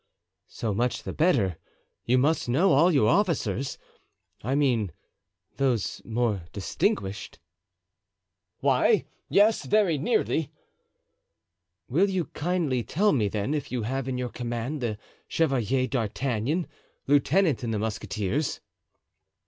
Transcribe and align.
"So 0.47 0.73
much 0.73 1.03
the 1.03 1.13
better. 1.13 1.59
You 2.05 2.17
must 2.17 2.49
know 2.49 2.71
all 2.71 2.91
your 2.91 3.07
officers—I 3.07 4.55
mean 4.55 4.91
those 5.57 6.01
more 6.03 6.45
distinguished." 6.51 7.37
"Why, 8.61 9.05
yes, 9.29 9.63
very 9.63 9.99
nearly." 9.99 10.51
"Will 11.87 12.09
you 12.09 12.23
then 12.23 12.31
kindly 12.33 12.81
tell 12.83 13.11
me 13.13 13.27
if 13.31 13.71
you 13.71 13.83
have 13.83 14.07
in 14.07 14.17
your 14.17 14.29
command 14.29 14.81
the 14.81 14.97
Chevalier 15.27 15.85
d'Artagnan, 15.85 16.65
lieutenant 17.05 17.63
in 17.63 17.69
the 17.69 17.77
musketeers?" 17.77 18.59